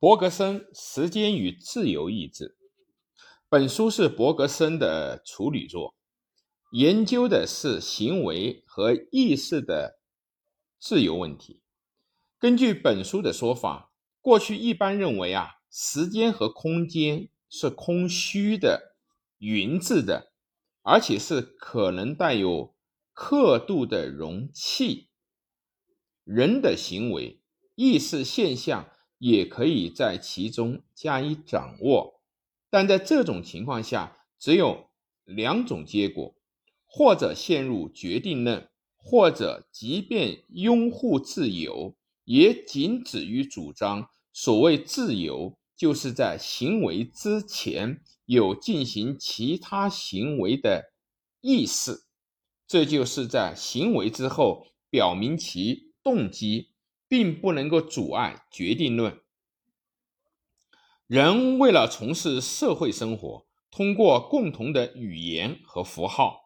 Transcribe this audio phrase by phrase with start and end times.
[0.00, 2.56] 伯格森《时间与自由意志》
[3.50, 5.94] 本书是伯格森的处女作，
[6.72, 10.00] 研究的是行为和意识的
[10.78, 11.60] 自由问题。
[12.38, 13.92] 根据本书的说法，
[14.22, 18.96] 过去一般认为啊，时间和空间是空虚的、
[19.36, 20.32] 匀质的，
[20.80, 22.74] 而且是可能带有
[23.12, 25.10] 刻度的容器。
[26.24, 27.42] 人的行为、
[27.74, 28.88] 意识现象。
[29.20, 32.22] 也可以在其中加以掌握，
[32.70, 34.88] 但在这种情况下，只有
[35.24, 36.34] 两种结果：
[36.86, 41.94] 或者陷入决定论，或者即便拥护自由，
[42.24, 50.94] 也仅止于主张所谓自由，就是在行为之前有进行其他行为的
[51.42, 52.04] 意识，
[52.66, 56.69] 这就是在行为之后表明其动机。
[57.10, 59.20] 并不能够阻碍决定论。
[61.08, 66.40] 人为了从事社会生活，通过共同的语言和符号，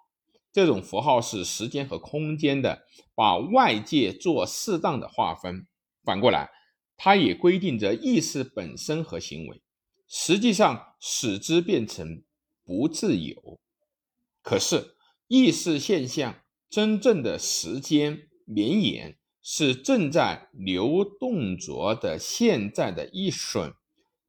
[0.51, 5.67] 这种符号是时间和空间的，把外界做适当的划分。
[6.03, 6.51] 反过来，
[6.97, 9.61] 它也规定着意识本身和行为，
[10.09, 12.25] 实际上使之变成
[12.65, 13.61] 不自由。
[14.41, 14.97] 可是，
[15.29, 19.19] 意识现象真正的时间绵延。
[19.47, 23.75] 是正在流动着的现在的一瞬，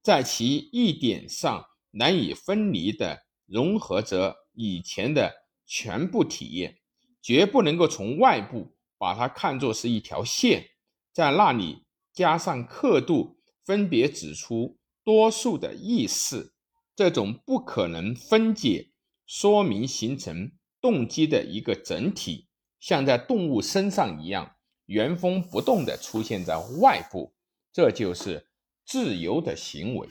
[0.03, 5.33] 在其一点上难以分离的融合着以前的
[5.65, 6.79] 全部体验，
[7.21, 10.65] 绝不能够从外部把它看作是一条线，
[11.13, 16.51] 在那里加上刻度，分别指出多数的意识，
[16.93, 18.91] 这种不可能分解
[19.25, 22.49] 说明形成动机的一个整体，
[22.81, 24.54] 像在动物身上一样。
[24.85, 27.33] 原封不动地出现在外部，
[27.71, 28.47] 这就是
[28.85, 30.07] 自由的行为。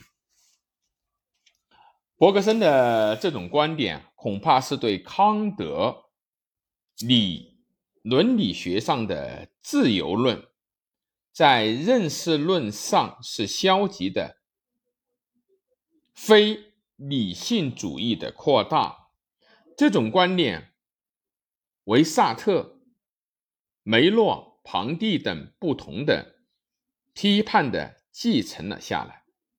[2.17, 6.07] 伯格森的这种观点，恐怕是对康德
[6.99, 7.59] 理
[8.03, 10.47] 伦理学上的自由论，
[11.33, 14.39] 在认识论上是消极的、
[16.15, 19.11] 非理性主义的扩大。
[19.77, 20.73] 这种观念
[21.85, 22.81] 为萨特、
[23.83, 24.54] 梅洛。
[24.65, 26.37] 庞蒂等不同的
[27.13, 29.24] 批判的继承了下来。